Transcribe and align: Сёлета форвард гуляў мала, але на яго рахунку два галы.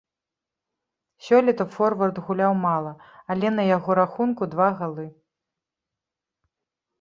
Сёлета 1.25 1.65
форвард 1.75 2.17
гуляў 2.29 2.53
мала, 2.65 2.93
але 3.35 3.47
на 3.59 3.63
яго 3.77 3.89
рахунку 4.01 4.43
два 4.55 4.69
галы. 4.81 5.05